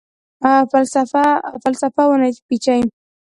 [1.63, 2.79] فلسفه ونه پیچي